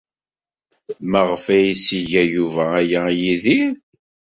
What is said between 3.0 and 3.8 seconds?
i Yidir?